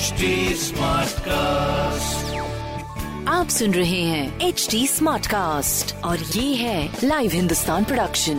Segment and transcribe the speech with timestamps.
[0.00, 0.28] HD
[1.20, 2.36] cast
[3.28, 8.38] आप सुन रहे हैं एच डी स्मार्ट कास्ट और ये है live Hindustan production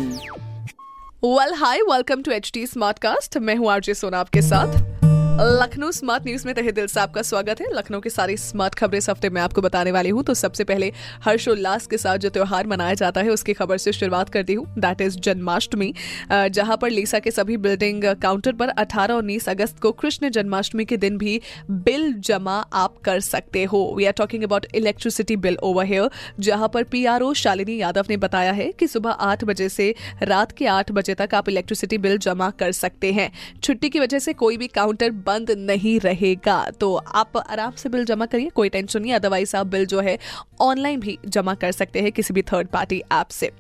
[1.24, 5.01] well hi welcome to H D smart cast मैं हूँ आरजे सोना आपके साथ।
[5.40, 8.98] लखनऊ स्मार्ट न्यूज़ में तहे दिल से आपका स्वागत है। लखनऊ की सारी स्मार्ट खबरें
[8.98, 10.92] इस हफ़्ते में आपको बताने वाली हूँ। तो सबसे पहले
[11.24, 15.02] हर्षोल्लास के साथ जो त्योहार मनाया जाता है, उसकी खबर से शुरुआत करती हूँ। That
[15.02, 15.94] is Janmashtami.
[16.32, 20.86] जहाँ पर लीसा के सभी बिल्डिंग काउंटर पर 18 और 19 अगस्त को कृष्ण जन्माष्टमी
[20.86, 21.40] के दिन भी
[21.72, 26.70] बिल जमा आप कर सकते हो। We are talking about electricity bill over here जहाँ
[26.74, 30.92] पर पीआरओ शालिनी यादव ने बताया है कि सुबह आठ बजे से रात के आठ
[30.92, 33.32] बजे तक आप इलेक्ट्रिसिटी बिल जमा कर सकते हैं।
[33.64, 38.06] छुट्टी की वजह से कोई भी काउंटर बंद नहीं रहेगा। तो आप आराम से बिल
[38.06, 40.18] जमा करिए, कोई टेंशन नहीं अदरवाइज़ आप बिल जो है,
[40.62, 43.52] ऑनलाइन भी जमा कर सकते हैं किसी भी थर्ड पार्टी ऐप से।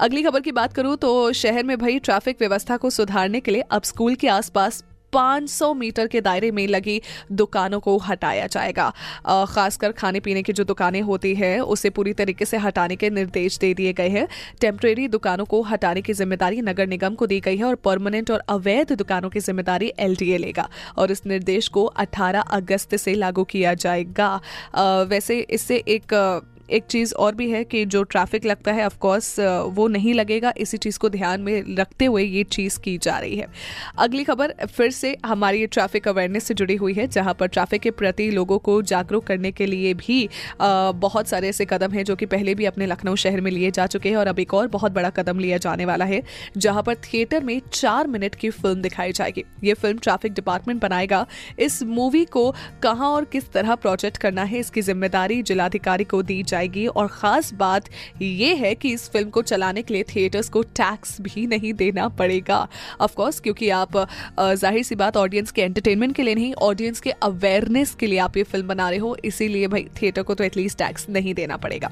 [0.00, 3.62] अगली खबर की बात करूँ तो शहर में भाई ट्रैफ़िक व्यवस्था को सुधारने के लिए
[3.62, 4.82] अब स्कूल के आसपास
[5.18, 7.00] 500 मीटर के दायरे में लगी
[7.34, 8.88] दुकानों को हटाया जाएगा।
[9.46, 13.58] खासकर खाने पीने की जो दुकानें होती है, उसे पूरी तरीके से हटाने के निर्देश
[13.58, 14.26] दे दिए गए हैं।
[14.60, 18.42] टेम्परेरी दुकानों को हटाने की ज़िम्मेदारी नगर निगम को दी गई है और परमानेंट और
[18.50, 23.74] अवैध दुकानों की ज़िम्मेदारी एलडीए लेगा और इस निर्देश को 18 अगस्त से लागू किया
[23.76, 24.34] जाएगा।
[25.08, 26.14] वैसे इससे एक
[26.68, 29.34] एक चीज़ और भी है कि जो ट्रैफ़िक लगता है ऑफकोर्स
[29.70, 33.36] वो नहीं लगेगा। इसी चीज़ को ध्यान में रखते हुए ये चीज़ की जा रही
[33.36, 33.46] है।
[33.98, 37.90] अगली खबर, फिर से हमारी ट्रैफ़िक अवेयरनेस से जुड़ी हुई है, जहाँ पर ट्रैफ़िक के
[37.92, 40.28] प्रति लोगों को जागरूक करने के लिए भी
[40.60, 43.86] बहुत सारे ऐसे कदम हैं जो कि पहले भी अपने लखनऊ शहर में लिए जा
[43.88, 46.22] चुके हैं और अब एक और बहुत बड़ा कदम लिया जाने वाला है,
[46.56, 51.26] जहाँ पर थिएटर में चार मिनट की फ़िल्म दिखाई जाएगी। ये फ़िल्म ट्रैफ़िक डिपार्टमेंट बनाएगा।
[51.58, 52.50] इस मूवी को
[52.82, 57.52] कहाँ और किस तरह प्रोजेक्ट करना है, इसकी ज़िम्मेदारी जिलाधिकारी को दी जाएगी। और खास
[57.54, 57.88] बात
[58.22, 62.08] यह है कि इस फ़िल्म को चलाने के लिए थिएटर्स को टैक्स भी नहीं देना
[62.18, 62.66] पड़ेगा।
[63.00, 63.96] ऑफ़ कोर्स क्योंकि आप
[64.38, 68.36] ज़ाहिर सी बात ऑडियंस के एंटरटेनमेंट के लिए नहीं ऑडियंस के अवेयरनेस के लिए आप
[68.36, 71.90] ये फ़िल्म बना रहे हो। इसीलिए भाई थिएटर को तो एटलीस्ट टैक्स नहीं देना पड़ेगा।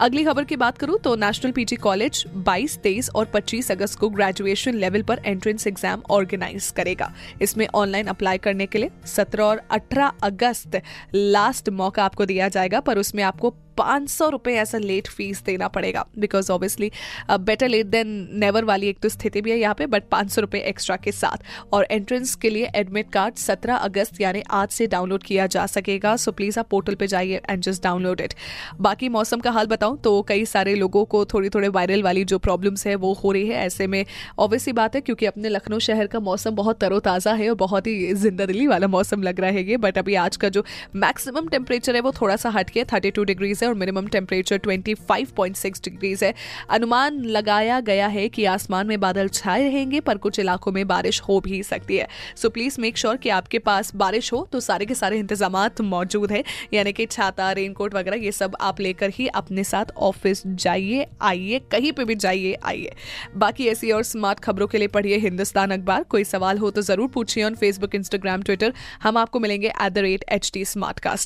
[0.00, 4.08] अगली खबर की बात करूँ तो नेशनल पीजी कॉलेज 22, 23 और 25 अगस्त को
[4.10, 7.12] ग्रेजुएशन लेवल पर एंट्रेंस एग्ज़ाम ऑर्गेनाइज करेगा।
[7.42, 10.80] इसमें ऑनलाइन अप्लाई करने के लिए 17 और 18 अगस्त
[11.14, 15.68] लास्ट मौका आपको दिया जाएगा पर उसमें आपको पाँच सौ रुपये ऐसा लेट फ़ीस देना
[15.68, 16.90] पड़ेगा। Because obviously
[17.32, 18.08] better late than
[18.40, 21.12] never वाली एक तो स्थिति भी है यहाँ पे बट पाँच सौ रुपये एक्स्ट्रा के
[21.12, 25.66] साथ। और एंट्रेंस के लिए एडमिट कार्ड सत्रह अगस्त यानी आज से डाउनलोड किया जा
[25.68, 28.34] सकेगा। सो प्लीज़ आप पोर्टल पर जाइए एंड जस्ट डाउनलोड इट
[28.80, 32.38] बाकी मौसम का हाल बताऊँ तो कई सारे लोगों को थोड़ी थोड़े वायरल वाली जो
[32.40, 34.04] प्रॉब्लम्स है वो हो रही है। ऐसे में
[34.38, 38.14] ऑब्वियसली बात है क्योंकि अपने लखनऊ शहर का मौसम बहुत तरोताज़ा है और बहुत ही
[38.14, 40.64] जिंदादिली वाला मौसम लग रहा है ये। बट अभी आज का जो
[40.96, 44.56] मैक्सिमम टेम्परेचर है वो थोड़ा सा हट के थर्टी टू डिग्रीज है और minimum temperature
[44.58, 46.32] twenty five point six degrees है।
[46.70, 51.20] अनुमान लगाया गया है कि आसमान में बादल छाए रहेंगे, पर कुछ इलाकों में बारिश
[51.20, 54.86] हो भी सकती है। सो प्लीज़ मेक श्योर कि आपके पास बारिश हो तो सारे
[54.86, 56.42] के सारे इंतज़ाम मौजूद है।
[56.74, 61.58] यानी कि छाता रेनकोट वगैरह, ये सब आप लेकर ही अपने साथ ऑफ़िस जाइए, आइए,
[61.72, 62.92] कहीं पर भी जाइए, आइए।
[63.36, 67.08] बाकी ऐसी और स्मार्ट खबरों के लिए पढ़िए हिंदुस्तान अखबार। कोई सवाल हो तो ज़रूर
[67.08, 68.72] पूछिए ऑन फेसबुक इंस्टाग्राम ट्विटर
[69.02, 70.64] हम आपको मिलेंगे at the rate H T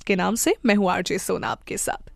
[0.07, 2.16] के नाम से। मैं हूँ आरजे सोना आपके साथ।